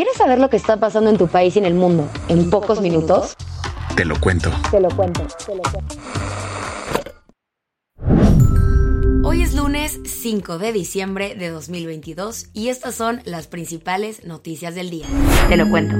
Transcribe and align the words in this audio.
¿Quieres 0.00 0.16
saber 0.16 0.38
lo 0.38 0.48
que 0.48 0.56
está 0.56 0.78
pasando 0.78 1.10
en 1.10 1.18
tu 1.18 1.28
país 1.28 1.56
y 1.56 1.58
en 1.58 1.66
el 1.66 1.74
mundo 1.74 2.08
en 2.28 2.48
pocos 2.48 2.80
minutos? 2.80 3.36
Te 3.94 4.06
lo 4.06 4.18
cuento. 4.18 4.50
Te 4.70 4.80
lo 4.80 4.88
cuento. 4.88 5.26
Te 5.44 5.54
lo 5.54 5.60
cuento. 5.60 5.94
Hoy 9.22 9.42
es 9.42 9.54
lunes 9.54 10.00
5 10.02 10.56
de 10.56 10.72
diciembre 10.72 11.34
de 11.34 11.50
2022 11.50 12.46
y 12.54 12.68
estas 12.68 12.94
son 12.94 13.20
las 13.26 13.46
principales 13.46 14.24
noticias 14.24 14.74
del 14.74 14.88
día. 14.88 15.04
Te 15.50 15.58
lo 15.58 15.68
cuento. 15.68 15.94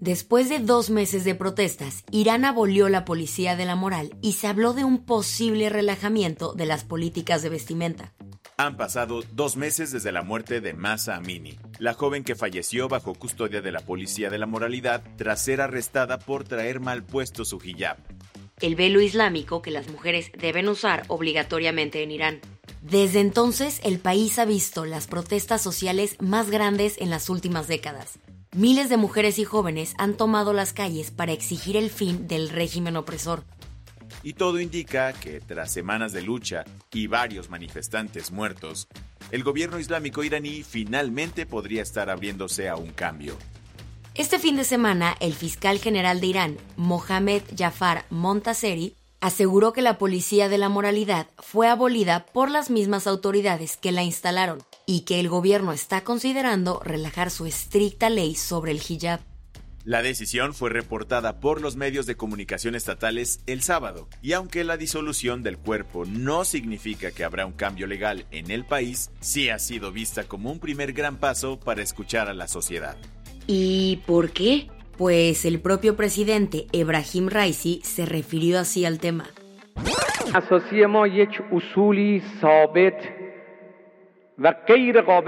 Después 0.00 0.48
de 0.48 0.60
dos 0.60 0.88
meses 0.88 1.24
de 1.24 1.34
protestas, 1.34 2.04
Irán 2.10 2.46
abolió 2.46 2.88
la 2.88 3.04
policía 3.04 3.54
de 3.54 3.66
la 3.66 3.76
moral 3.76 4.16
y 4.22 4.32
se 4.32 4.46
habló 4.46 4.72
de 4.72 4.84
un 4.84 5.04
posible 5.04 5.68
relajamiento 5.68 6.54
de 6.54 6.64
las 6.64 6.84
políticas 6.84 7.42
de 7.42 7.50
vestimenta. 7.50 8.14
Han 8.58 8.78
pasado 8.78 9.22
dos 9.32 9.58
meses 9.58 9.92
desde 9.92 10.12
la 10.12 10.22
muerte 10.22 10.62
de 10.62 10.72
Masa 10.72 11.16
Amini, 11.16 11.58
la 11.78 11.92
joven 11.92 12.24
que 12.24 12.34
falleció 12.34 12.88
bajo 12.88 13.14
custodia 13.14 13.60
de 13.60 13.70
la 13.70 13.80
policía 13.80 14.30
de 14.30 14.38
la 14.38 14.46
moralidad 14.46 15.02
tras 15.18 15.44
ser 15.44 15.60
arrestada 15.60 16.18
por 16.18 16.44
traer 16.44 16.80
mal 16.80 17.02
puesto 17.02 17.44
su 17.44 17.60
hijab. 17.62 17.98
El 18.60 18.74
velo 18.74 19.02
islámico 19.02 19.60
que 19.60 19.70
las 19.70 19.90
mujeres 19.90 20.32
deben 20.38 20.70
usar 20.70 21.02
obligatoriamente 21.08 22.02
en 22.02 22.10
Irán. 22.10 22.40
Desde 22.80 23.20
entonces, 23.20 23.78
el 23.84 23.98
país 23.98 24.38
ha 24.38 24.46
visto 24.46 24.86
las 24.86 25.06
protestas 25.06 25.60
sociales 25.60 26.16
más 26.20 26.50
grandes 26.50 26.96
en 26.98 27.10
las 27.10 27.28
últimas 27.28 27.68
décadas. 27.68 28.18
Miles 28.56 28.88
de 28.88 28.96
mujeres 28.96 29.38
y 29.38 29.44
jóvenes 29.44 29.92
han 29.98 30.16
tomado 30.16 30.54
las 30.54 30.72
calles 30.72 31.10
para 31.10 31.32
exigir 31.32 31.76
el 31.76 31.90
fin 31.90 32.26
del 32.26 32.48
régimen 32.48 32.96
opresor. 32.96 33.44
Y 34.26 34.32
todo 34.34 34.58
indica 34.58 35.12
que 35.12 35.40
tras 35.40 35.70
semanas 35.70 36.12
de 36.12 36.20
lucha 36.20 36.64
y 36.92 37.06
varios 37.06 37.48
manifestantes 37.48 38.32
muertos, 38.32 38.88
el 39.30 39.44
gobierno 39.44 39.78
islámico 39.78 40.24
iraní 40.24 40.64
finalmente 40.64 41.46
podría 41.46 41.80
estar 41.80 42.10
abriéndose 42.10 42.68
a 42.68 42.74
un 42.74 42.90
cambio. 42.90 43.36
Este 44.16 44.40
fin 44.40 44.56
de 44.56 44.64
semana, 44.64 45.14
el 45.20 45.32
fiscal 45.32 45.78
general 45.78 46.20
de 46.20 46.26
Irán, 46.26 46.56
Mohamed 46.76 47.42
Jafar 47.56 48.04
Montaseri, 48.10 48.96
aseguró 49.20 49.72
que 49.72 49.80
la 49.80 49.96
policía 49.96 50.48
de 50.48 50.58
la 50.58 50.68
moralidad 50.68 51.28
fue 51.38 51.68
abolida 51.68 52.26
por 52.26 52.50
las 52.50 52.68
mismas 52.68 53.06
autoridades 53.06 53.76
que 53.76 53.92
la 53.92 54.02
instalaron 54.02 54.58
y 54.86 55.02
que 55.02 55.20
el 55.20 55.28
gobierno 55.28 55.72
está 55.72 56.02
considerando 56.02 56.80
relajar 56.80 57.30
su 57.30 57.46
estricta 57.46 58.10
ley 58.10 58.34
sobre 58.34 58.72
el 58.72 58.82
hijab. 58.88 59.20
La 59.86 60.02
decisión 60.02 60.52
fue 60.52 60.68
reportada 60.68 61.38
por 61.38 61.62
los 61.62 61.76
medios 61.76 62.06
de 62.06 62.16
comunicación 62.16 62.74
estatales 62.74 63.40
el 63.46 63.62
sábado, 63.62 64.08
y 64.20 64.32
aunque 64.32 64.64
la 64.64 64.76
disolución 64.76 65.44
del 65.44 65.58
cuerpo 65.58 66.04
no 66.04 66.44
significa 66.44 67.12
que 67.12 67.22
habrá 67.22 67.46
un 67.46 67.52
cambio 67.52 67.86
legal 67.86 68.26
en 68.32 68.50
el 68.50 68.64
país, 68.64 69.12
sí 69.20 69.48
ha 69.48 69.60
sido 69.60 69.92
vista 69.92 70.24
como 70.24 70.50
un 70.50 70.58
primer 70.58 70.92
gran 70.92 71.18
paso 71.18 71.60
para 71.60 71.82
escuchar 71.82 72.28
a 72.28 72.34
la 72.34 72.48
sociedad. 72.48 72.96
¿Y 73.46 74.00
por 74.08 74.32
qué? 74.32 74.66
Pues 74.98 75.44
el 75.44 75.60
propio 75.60 75.94
presidente 75.94 76.66
Ebrahim 76.72 77.28
Raisi 77.28 77.80
se 77.84 78.06
refirió 78.06 78.58
así 78.58 78.84
al 78.84 78.98
tema. 78.98 79.26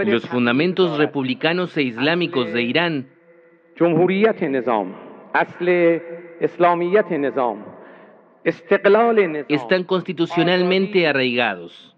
Los 0.04 0.26
fundamentos 0.26 0.98
republicanos 0.98 1.76
e 1.76 1.82
islámicos 1.82 2.52
de 2.52 2.62
Irán 2.62 3.17
están 9.48 9.84
constitucionalmente 9.84 11.06
arraigados. 11.06 11.94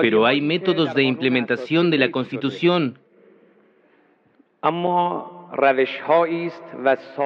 Pero 0.00 0.26
hay 0.26 0.40
métodos 0.40 0.94
de 0.94 1.02
implementación 1.04 1.90
de 1.90 1.98
la 1.98 2.10
Constitución. 2.10 2.98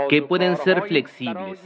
que 0.09 0.23
pueden 0.23 0.57
ser 0.59 0.83
flexibles. 0.83 1.61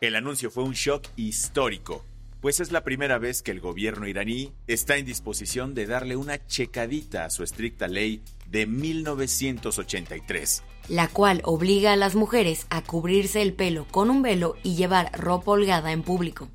El 0.00 0.16
anuncio 0.16 0.50
fue 0.50 0.64
un 0.64 0.72
shock 0.72 1.06
histórico, 1.16 2.04
pues 2.40 2.60
es 2.60 2.72
la 2.72 2.84
primera 2.84 3.18
vez 3.18 3.42
que 3.42 3.50
el 3.50 3.60
gobierno 3.60 4.06
iraní 4.06 4.52
está 4.66 4.96
en 4.96 5.06
disposición 5.06 5.74
de 5.74 5.86
darle 5.86 6.16
una 6.16 6.46
checadita 6.46 7.24
a 7.24 7.30
su 7.30 7.42
estricta 7.42 7.88
ley 7.88 8.22
de 8.48 8.66
1983. 8.66 10.62
la 10.88 11.06
cual 11.08 11.40
obliga 11.44 11.92
a 11.92 11.96
las 11.96 12.14
mujeres 12.16 12.66
a 12.70 12.82
cubrirse 12.82 13.42
el 13.42 13.52
pelo 13.52 13.86
con 13.90 14.10
un 14.10 14.22
velo 14.22 14.56
y 14.64 14.74
llevar 14.74 15.12
ropa 15.12 15.52
holgada 15.52 15.92
en 15.92 16.02
público. 16.02 16.48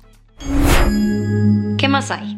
¿Qué 1.78 1.88
más 1.88 2.10
hay? 2.10 2.36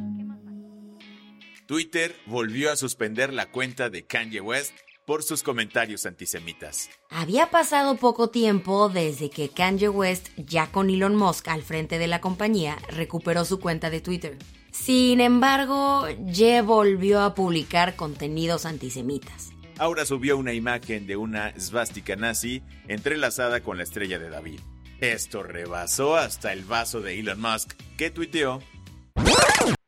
Twitter 1.66 2.14
volvió 2.26 2.70
a 2.72 2.76
suspender 2.76 3.32
la 3.32 3.50
cuenta 3.50 3.90
de 3.90 4.06
Kanye 4.06 4.40
West 4.40 4.74
por 5.08 5.22
sus 5.22 5.42
comentarios 5.42 6.04
antisemitas. 6.04 6.90
Había 7.08 7.46
pasado 7.46 7.96
poco 7.96 8.28
tiempo 8.28 8.90
desde 8.90 9.30
que 9.30 9.48
Kanye 9.48 9.88
West, 9.88 10.28
ya 10.36 10.66
con 10.66 10.90
Elon 10.90 11.16
Musk 11.16 11.48
al 11.48 11.62
frente 11.62 11.98
de 11.98 12.06
la 12.06 12.20
compañía, 12.20 12.76
recuperó 12.94 13.46
su 13.46 13.58
cuenta 13.58 13.88
de 13.88 14.02
Twitter. 14.02 14.36
Sin 14.70 15.22
embargo, 15.22 16.06
Ye 16.26 16.60
volvió 16.60 17.22
a 17.22 17.34
publicar 17.34 17.96
contenidos 17.96 18.66
antisemitas. 18.66 19.50
Ahora 19.78 20.04
subió 20.04 20.36
una 20.36 20.52
imagen 20.52 21.06
de 21.06 21.16
una 21.16 21.58
svástica 21.58 22.14
nazi 22.14 22.62
entrelazada 22.86 23.62
con 23.62 23.78
la 23.78 23.84
estrella 23.84 24.18
de 24.18 24.28
David. 24.28 24.60
Esto 25.00 25.42
rebasó 25.42 26.16
hasta 26.16 26.52
el 26.52 26.64
vaso 26.64 27.00
de 27.00 27.18
Elon 27.18 27.40
Musk, 27.40 27.72
que 27.96 28.10
tuiteó 28.10 28.60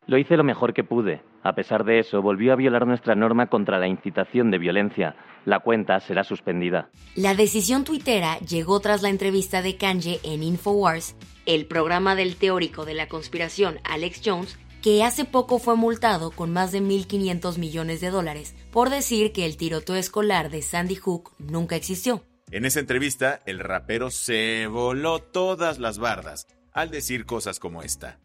Lo 0.06 0.16
hice 0.16 0.38
lo 0.38 0.44
mejor 0.44 0.72
que 0.72 0.82
pude. 0.82 1.20
A 1.42 1.54
pesar 1.54 1.84
de 1.84 1.98
eso, 1.98 2.20
volvió 2.20 2.52
a 2.52 2.56
violar 2.56 2.86
nuestra 2.86 3.14
norma 3.14 3.46
contra 3.48 3.78
la 3.78 3.88
incitación 3.88 4.50
de 4.50 4.58
violencia. 4.58 5.16
La 5.46 5.60
cuenta 5.60 5.98
será 6.00 6.22
suspendida. 6.22 6.90
La 7.16 7.34
decisión 7.34 7.84
tuitera 7.84 8.38
llegó 8.40 8.80
tras 8.80 9.02
la 9.02 9.08
entrevista 9.08 9.62
de 9.62 9.76
Kanye 9.76 10.20
en 10.22 10.42
Infowars, 10.42 11.16
el 11.46 11.66
programa 11.66 12.14
del 12.14 12.36
teórico 12.36 12.84
de 12.84 12.94
la 12.94 13.08
conspiración 13.08 13.78
Alex 13.84 14.20
Jones, 14.24 14.58
que 14.82 15.02
hace 15.02 15.24
poco 15.24 15.58
fue 15.58 15.76
multado 15.76 16.30
con 16.30 16.52
más 16.52 16.72
de 16.72 16.80
1.500 16.80 17.58
millones 17.58 18.00
de 18.00 18.10
dólares 18.10 18.54
por 18.70 18.90
decir 18.90 19.32
que 19.32 19.46
el 19.46 19.56
tiroteo 19.56 19.96
escolar 19.96 20.50
de 20.50 20.62
Sandy 20.62 20.96
Hook 20.96 21.32
nunca 21.38 21.76
existió. 21.76 22.24
En 22.50 22.64
esa 22.64 22.80
entrevista, 22.80 23.40
el 23.46 23.60
rapero 23.60 24.10
se 24.10 24.66
voló 24.66 25.20
todas 25.20 25.78
las 25.78 25.98
bardas 25.98 26.46
al 26.72 26.90
decir 26.90 27.26
cosas 27.26 27.58
como 27.60 27.82
esta. 27.82 28.18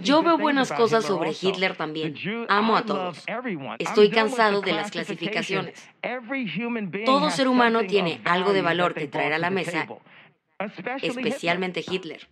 Yo 0.00 0.22
veo 0.22 0.36
buenas 0.36 0.72
cosas 0.72 1.04
sobre 1.04 1.30
Hitler 1.30 1.76
también. 1.76 2.16
Amo 2.48 2.76
a 2.76 2.84
todos. 2.84 3.24
Estoy 3.78 4.10
cansado 4.10 4.60
de 4.60 4.72
las 4.72 4.90
clasificaciones. 4.90 5.88
Todo 7.04 7.30
ser 7.30 7.48
humano 7.48 7.86
tiene 7.86 8.20
algo 8.24 8.52
de 8.52 8.62
valor 8.62 8.94
que 8.94 9.06
traer 9.06 9.32
a 9.32 9.38
la 9.38 9.50
mesa, 9.50 9.86
especialmente 11.02 11.84
Hitler. 11.88 12.28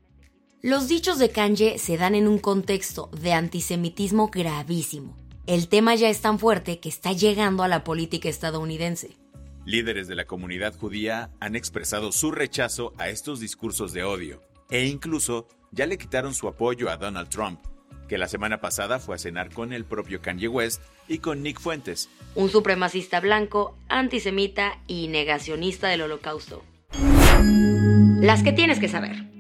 Los 0.63 0.87
dichos 0.87 1.19
de 1.19 1.31
Kanye 1.31 1.79
se 1.79 1.97
dan 1.97 2.15
en 2.15 2.29
un 2.29 2.39
contexto 2.39 3.11
de 3.13 3.33
antisemitismo 3.33 4.29
gravísimo. 4.29 5.17
El 5.47 5.67
tema 5.69 5.97
ya 5.97 6.09
es 6.09 6.21
tan 6.21 6.39
fuerte 6.39 6.79
que 6.79 6.89
está 6.89 7.13
llegando 7.13 7.65
a 7.65 7.69
la 7.69 7.83
política 7.83 8.29
estadounidense. 8.29 9.17
Líderes 9.65 10.07
de 10.07 10.15
la 10.15 10.25
comunidad 10.25 10.77
judía 10.77 11.31
han 11.41 11.57
expresado 11.57 12.13
su 12.13 12.31
rechazo 12.31 12.95
a 12.97 13.09
estos 13.09 13.41
discursos 13.41 13.93
de 13.93 14.05
odio 14.05 14.41
e 14.71 14.87
incluso 14.87 15.49
ya 15.73 15.87
le 15.87 15.99
quitaron 15.99 16.35
su 16.35 16.47
apoyo 16.47 16.91
a 16.91 16.97
Donald 16.97 17.29
Trump, 17.29 17.61
que 18.09 18.19
la 18.19 18.29
semana 18.29 18.61
pasada 18.61 18.99
fue 18.99 19.17
a 19.17 19.19
cenar 19.19 19.51
con 19.51 19.73
el 19.73 19.85
propio 19.85 20.21
Kanye 20.21 20.49
West 20.49 20.83
y 21.09 21.19
con 21.19 21.43
Nick 21.43 21.59
Fuentes. 21.59 22.09
Un 22.35 22.51
supremacista 22.51 23.21
blanco, 23.21 23.77
antisemita 23.89 24.79
y 24.87 25.09
negacionista 25.09 25.89
del 25.89 26.03
holocausto. 26.03 26.63
Las 28.21 28.43
que 28.43 28.53
tienes 28.53 28.79
que 28.79 28.89
saber. 28.89 29.33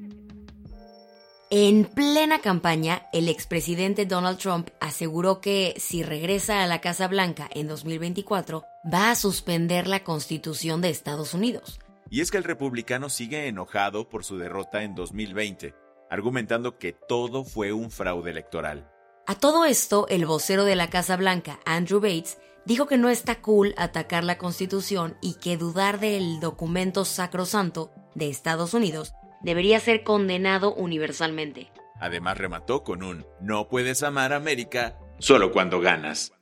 En 1.50 1.84
plena 1.84 2.40
campaña, 2.40 3.08
el 3.12 3.29
expresidente 3.29 4.06
Donald 4.06 4.38
Trump 4.38 4.70
aseguró 4.81 5.43
que 5.43 5.75
si 5.76 6.02
regresa 6.02 6.62
a 6.62 6.67
la 6.67 6.81
Casa 6.81 7.08
Blanca 7.08 7.50
en 7.52 7.69
2024, 7.69 8.64
va 8.90 9.11
a 9.11 9.14
suspender 9.14 9.87
la 9.87 10.02
Constitución 10.02 10.81
de 10.81 10.88
Estados 10.88 11.34
Unidos. 11.34 11.79
Y 12.08 12.23
es 12.23 12.31
que 12.31 12.38
el 12.38 12.44
republicano 12.44 13.11
sigue 13.11 13.49
enojado 13.49 14.08
por 14.08 14.25
su 14.25 14.38
derrota 14.38 14.82
en 14.82 14.94
2020, 14.94 15.75
argumentando 16.12 16.78
que 16.78 16.92
todo 16.92 17.42
fue 17.42 17.72
un 17.72 17.90
fraude 17.90 18.30
electoral. 18.30 18.86
A 19.26 19.34
todo 19.34 19.64
esto, 19.64 20.06
el 20.10 20.26
vocero 20.26 20.64
de 20.64 20.76
la 20.76 20.90
Casa 20.90 21.16
Blanca, 21.16 21.58
Andrew 21.64 22.00
Bates, 22.00 22.36
dijo 22.66 22.86
que 22.86 22.98
no 22.98 23.08
está 23.08 23.40
cool 23.40 23.74
atacar 23.78 24.22
la 24.22 24.36
Constitución 24.36 25.16
y 25.22 25.34
que 25.34 25.56
dudar 25.56 26.00
del 26.00 26.38
documento 26.38 27.06
sacrosanto 27.06 27.90
de 28.14 28.28
Estados 28.28 28.74
Unidos 28.74 29.14
debería 29.40 29.80
ser 29.80 30.04
condenado 30.04 30.74
universalmente. 30.74 31.72
Además 31.98 32.36
remató 32.36 32.84
con 32.84 33.02
un 33.02 33.24
no 33.40 33.70
puedes 33.70 34.02
amar 34.02 34.34
a 34.34 34.36
América 34.36 34.98
solo 35.18 35.50
cuando 35.50 35.80
ganas. 35.80 36.34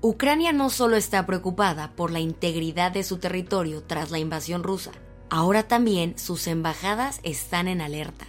Ucrania 0.00 0.52
no 0.52 0.70
solo 0.70 0.96
está 0.96 1.26
preocupada 1.26 1.94
por 1.94 2.10
la 2.10 2.20
integridad 2.20 2.90
de 2.90 3.02
su 3.02 3.18
territorio 3.18 3.82
tras 3.82 4.10
la 4.10 4.18
invasión 4.18 4.62
rusa, 4.62 4.92
ahora 5.30 5.68
también 5.68 6.18
sus 6.18 6.46
embajadas 6.46 7.20
están 7.22 7.68
en 7.68 7.80
alerta. 7.80 8.26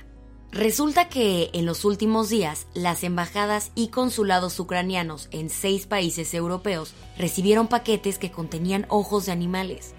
Resulta 0.52 1.10
que 1.10 1.52
en 1.54 1.68
los 1.68 1.86
últimos 1.86 2.30
días 2.30 2.66
las 2.74 3.04
embajadas 3.04 3.72
y 3.76 3.90
consulados 3.90 4.60
ucranianos 4.60 5.28
en 5.32 5.50
seis 5.50 5.86
países 5.86 6.34
europeos 6.34 6.94
recibieron 7.18 7.68
paquetes 7.68 8.18
que 8.18 8.32
contenían 8.32 8.88
ojos 8.90 9.28
de 9.28 9.32
animales. 9.32 9.94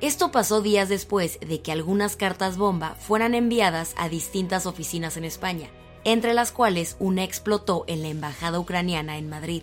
Esto 0.00 0.32
pasó 0.32 0.62
días 0.62 0.88
después 0.88 1.38
de 1.40 1.60
que 1.60 1.72
algunas 1.72 2.16
cartas 2.16 2.56
bomba 2.56 2.94
fueran 2.98 3.34
enviadas 3.34 3.92
a 3.98 4.08
distintas 4.08 4.64
oficinas 4.64 5.18
en 5.18 5.24
España, 5.24 5.68
entre 6.04 6.32
las 6.32 6.50
cuales 6.50 6.96
una 6.98 7.22
explotó 7.22 7.84
en 7.86 8.00
la 8.00 8.08
embajada 8.08 8.58
ucraniana 8.58 9.18
en 9.18 9.28
Madrid. 9.28 9.62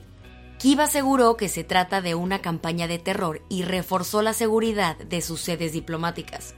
Kiva 0.59 0.83
aseguró 0.83 1.35
que 1.35 1.49
se 1.49 1.63
trata 1.63 2.01
de 2.01 2.13
una 2.13 2.43
campaña 2.43 2.87
de 2.87 2.99
terror 2.99 3.41
y 3.49 3.63
reforzó 3.63 4.21
la 4.21 4.33
seguridad 4.33 4.97
de 4.97 5.21
sus 5.21 5.41
sedes 5.41 5.73
diplomáticas. 5.73 6.53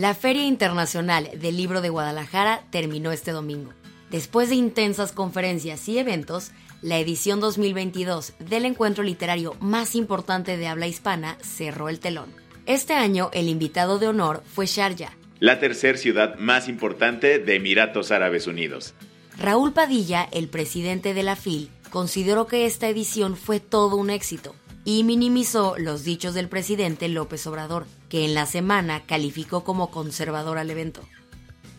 La 0.00 0.14
Feria 0.14 0.46
Internacional 0.46 1.28
del 1.38 1.58
Libro 1.58 1.82
de 1.82 1.90
Guadalajara 1.90 2.62
terminó 2.70 3.12
este 3.12 3.32
domingo. 3.32 3.74
Después 4.10 4.48
de 4.48 4.54
intensas 4.54 5.12
conferencias 5.12 5.86
y 5.90 5.98
eventos, 5.98 6.52
la 6.80 6.98
edición 6.98 7.38
2022 7.38 8.32
del 8.38 8.64
encuentro 8.64 9.04
literario 9.04 9.56
más 9.60 9.94
importante 9.94 10.56
de 10.56 10.68
habla 10.68 10.86
hispana 10.86 11.36
cerró 11.42 11.90
el 11.90 12.00
telón. 12.00 12.32
Este 12.64 12.94
año 12.94 13.28
el 13.34 13.50
invitado 13.50 13.98
de 13.98 14.08
honor 14.08 14.42
fue 14.46 14.64
Sharjah, 14.64 15.14
la 15.38 15.58
tercera 15.60 15.98
ciudad 15.98 16.36
más 16.38 16.66
importante 16.66 17.38
de 17.38 17.56
Emiratos 17.56 18.10
Árabes 18.10 18.46
Unidos. 18.46 18.94
Raúl 19.36 19.74
Padilla, 19.74 20.26
el 20.32 20.48
presidente 20.48 21.12
de 21.12 21.24
la 21.24 21.36
FIL, 21.36 21.68
consideró 21.90 22.46
que 22.46 22.64
esta 22.64 22.88
edición 22.88 23.36
fue 23.36 23.60
todo 23.60 23.96
un 23.96 24.08
éxito 24.08 24.54
y 24.98 25.04
minimizó 25.04 25.76
los 25.78 26.02
dichos 26.02 26.34
del 26.34 26.48
presidente 26.48 27.08
López 27.08 27.46
Obrador, 27.46 27.86
que 28.08 28.24
en 28.24 28.34
la 28.34 28.44
semana 28.44 29.02
calificó 29.06 29.62
como 29.62 29.92
conservador 29.92 30.58
al 30.58 30.68
evento. 30.68 31.02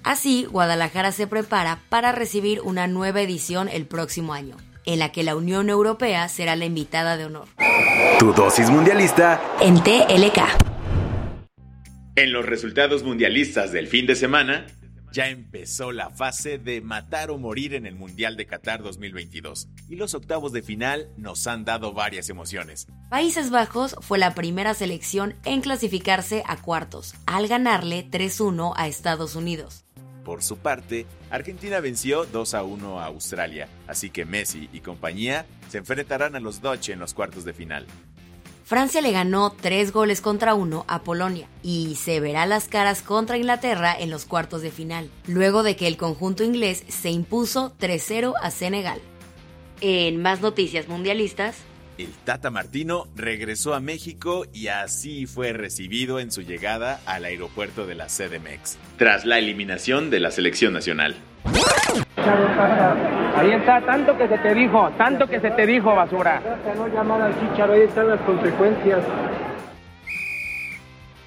Así, 0.02 0.46
Guadalajara 0.50 1.12
se 1.12 1.28
prepara 1.28 1.80
para 1.90 2.14
recibir 2.14 2.62
una 2.62 2.88
nueva 2.88 3.22
edición 3.22 3.68
el 3.68 3.86
próximo 3.86 4.34
año, 4.34 4.56
en 4.86 5.00
la 5.00 5.12
que 5.12 5.24
la 5.24 5.36
Unión 5.36 5.70
Europea 5.70 6.30
será 6.30 6.56
la 6.56 6.64
invitada 6.64 7.18
de 7.18 7.26
honor. 7.26 7.50
Tu 8.18 8.32
dosis 8.32 8.70
mundialista 8.70 9.42
en 9.60 9.84
TLK. 9.84 10.40
En 12.16 12.32
los 12.32 12.46
resultados 12.46 13.04
mundialistas 13.04 13.74
del 13.74 13.88
fin 13.88 14.06
de 14.06 14.16
semana, 14.16 14.68
ya 15.12 15.28
empezó 15.28 15.92
la 15.92 16.10
fase 16.10 16.58
de 16.58 16.82
matar 16.82 17.32
o 17.32 17.38
morir 17.38 17.74
en 17.74 17.86
el 17.86 17.96
Mundial 17.96 18.38
de 18.38 18.46
Qatar 18.46 18.82
2022 18.82 19.68
y 19.90 19.96
los 19.96 20.14
octavos 20.14 20.52
de 20.52 20.62
final 20.62 21.10
nos 21.18 21.46
han 21.48 21.66
dado 21.66 21.94
varias 21.94 22.30
emociones. 22.30 22.88
Países 23.10 23.50
Bajos 23.50 23.96
fue 24.00 24.18
la 24.18 24.34
primera 24.34 24.74
selección 24.74 25.36
en 25.44 25.62
clasificarse 25.62 26.44
a 26.48 26.58
cuartos, 26.58 27.14
al 27.26 27.48
ganarle 27.48 28.10
3-1 28.10 28.74
a 28.76 28.88
Estados 28.88 29.36
Unidos. 29.36 29.86
Por 30.24 30.44
su 30.44 30.58
parte, 30.58 31.08
Argentina 31.32 31.80
venció 31.80 32.26
2 32.26 32.54
a 32.54 32.64
1 32.64 33.00
a 33.00 33.06
Australia, 33.08 33.68
así 33.88 34.12
que 34.12 34.24
Messi 34.24 34.70
y 34.72 34.82
compañía 34.82 35.46
se 35.70 35.80
enfrentarán 35.80 36.36
a 36.36 36.40
los 36.40 36.62
Dutch 36.62 36.90
en 36.90 37.00
los 37.00 37.14
cuartos 37.14 37.44
de 37.44 37.54
final. 37.54 37.88
Francia 38.64 39.02
le 39.02 39.12
ganó 39.12 39.52
tres 39.52 39.92
goles 39.92 40.22
contra 40.22 40.54
uno 40.54 40.86
a 40.88 41.04
Polonia 41.04 41.48
y 41.64 41.96
se 41.96 42.20
verá 42.20 42.46
las 42.46 42.68
caras 42.68 43.02
contra 43.02 43.38
Inglaterra 43.38 43.96
en 43.98 44.10
los 44.10 44.26
cuartos 44.26 44.62
de 44.62 44.72
final, 44.72 45.10
luego 45.28 45.64
de 45.64 45.76
que 45.76 45.88
el 45.88 45.98
conjunto 45.98 46.44
inglés 46.44 46.84
se 46.88 47.10
impuso 47.10 47.74
3-0 47.80 48.34
a 48.42 48.52
Senegal. 48.52 49.02
En 49.82 50.22
más 50.22 50.42
noticias 50.42 50.88
mundialistas, 50.88 51.58
el 51.98 52.10
Tata 52.24 52.50
Martino 52.50 53.08
regresó 53.16 53.74
a 53.74 53.80
México 53.80 54.46
y 54.54 54.68
así 54.68 55.26
fue 55.26 55.54
recibido 55.54 56.20
en 56.20 56.32
su 56.32 56.42
llegada 56.42 57.02
al 57.06 57.26
aeropuerto 57.26 57.86
de 57.86 57.96
la 57.96 58.08
CDMX, 58.08 58.78
tras 58.98 59.26
la 59.26 59.38
eliminación 59.38 60.10
de 60.10 60.20
la 60.20 60.32
selección 60.32 60.74
nacional. 60.74 61.16
Ahí 63.38 63.52
está, 63.52 63.82
tanto 63.82 64.18
que 64.18 64.28
se 64.28 64.38
te 64.38 64.54
dijo, 64.54 64.90
tanto 64.98 65.28
que 65.28 65.40
se 65.40 65.52
te 65.52 65.66
dijo, 65.66 65.96
basura. 65.96 66.42
No 66.76 66.88
llamar 66.88 67.22
al 67.22 67.40
chicharo, 67.40 67.74
ahí 67.74 67.82
están 67.82 68.08
las 68.08 68.22
consecuencias. 68.22 69.00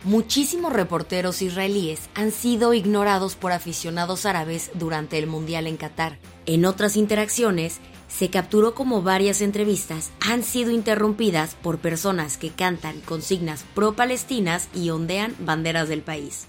Muchísimos 0.04 0.72
reporteros 0.72 1.40
israelíes 1.40 2.10
han 2.14 2.30
sido 2.30 2.74
ignorados 2.74 3.36
por 3.36 3.52
aficionados 3.52 4.26
árabes 4.26 4.70
durante 4.74 5.18
el 5.18 5.26
Mundial 5.26 5.66
en 5.66 5.78
Qatar. 5.78 6.18
En 6.44 6.66
otras 6.66 6.96
interacciones, 6.96 7.80
se 8.06 8.28
capturó 8.28 8.74
como 8.74 9.02
varias 9.02 9.40
entrevistas 9.40 10.12
han 10.20 10.42
sido 10.42 10.70
interrumpidas 10.70 11.56
por 11.56 11.78
personas 11.78 12.36
que 12.36 12.50
cantan 12.50 13.00
consignas 13.00 13.64
pro-palestinas 13.74 14.68
y 14.74 14.90
ondean 14.90 15.34
banderas 15.40 15.88
del 15.88 16.02
país. 16.02 16.46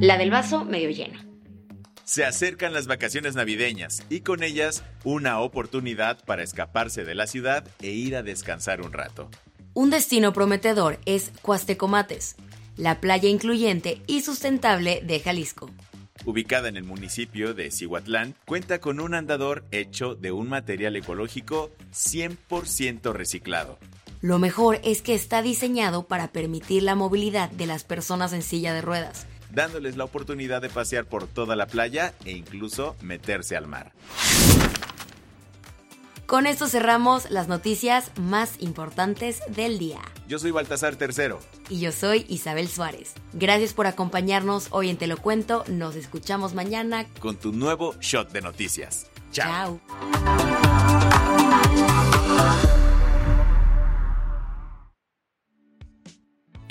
La 0.00 0.16
del 0.18 0.30
vaso 0.30 0.64
medio 0.64 0.90
llena. 0.90 1.31
Se 2.04 2.24
acercan 2.24 2.72
las 2.72 2.86
vacaciones 2.86 3.34
navideñas 3.34 4.02
y 4.08 4.20
con 4.20 4.42
ellas 4.42 4.82
una 5.04 5.40
oportunidad 5.40 6.22
para 6.24 6.42
escaparse 6.42 7.04
de 7.04 7.14
la 7.14 7.26
ciudad 7.26 7.66
e 7.80 7.90
ir 7.90 8.16
a 8.16 8.22
descansar 8.22 8.82
un 8.82 8.92
rato. 8.92 9.30
Un 9.74 9.90
destino 9.90 10.32
prometedor 10.32 10.98
es 11.06 11.32
Cuastecomates, 11.42 12.36
la 12.76 13.00
playa 13.00 13.28
incluyente 13.28 14.02
y 14.06 14.22
sustentable 14.22 15.00
de 15.04 15.20
Jalisco. 15.20 15.70
Ubicada 16.24 16.68
en 16.68 16.76
el 16.76 16.84
municipio 16.84 17.54
de 17.54 17.70
Cihuatlán, 17.70 18.34
cuenta 18.44 18.80
con 18.80 19.00
un 19.00 19.14
andador 19.14 19.64
hecho 19.70 20.14
de 20.14 20.32
un 20.32 20.48
material 20.48 20.96
ecológico 20.96 21.70
100% 21.92 23.12
reciclado. 23.12 23.78
Lo 24.20 24.38
mejor 24.38 24.80
es 24.84 25.02
que 25.02 25.14
está 25.14 25.42
diseñado 25.42 26.06
para 26.06 26.28
permitir 26.28 26.84
la 26.84 26.94
movilidad 26.94 27.50
de 27.50 27.66
las 27.66 27.82
personas 27.82 28.32
en 28.32 28.42
silla 28.42 28.72
de 28.72 28.82
ruedas, 28.82 29.26
dándoles 29.52 29.96
la 29.96 30.04
oportunidad 30.04 30.62
de 30.62 30.68
pasear 30.68 31.04
por 31.04 31.26
toda 31.26 31.56
la 31.56 31.66
playa 31.66 32.14
e 32.24 32.32
incluso 32.32 32.96
meterse 33.00 33.56
al 33.56 33.66
mar. 33.66 33.92
Con 36.26 36.46
esto 36.46 36.66
cerramos 36.66 37.30
las 37.30 37.46
noticias 37.46 38.10
más 38.18 38.54
importantes 38.58 39.40
del 39.48 39.78
día. 39.78 40.00
Yo 40.26 40.38
soy 40.38 40.50
Baltasar 40.50 40.96
Tercero. 40.96 41.40
Y 41.68 41.80
yo 41.80 41.92
soy 41.92 42.24
Isabel 42.26 42.68
Suárez. 42.68 43.12
Gracias 43.34 43.74
por 43.74 43.86
acompañarnos 43.86 44.68
hoy 44.70 44.88
en 44.88 44.96
Te 44.96 45.06
lo 45.06 45.18
cuento. 45.18 45.62
Nos 45.68 45.94
escuchamos 45.94 46.54
mañana 46.54 47.04
con 47.20 47.36
tu 47.36 47.52
nuevo 47.52 47.94
shot 48.00 48.32
de 48.32 48.40
noticias. 48.40 49.10
Chao. 49.30 49.78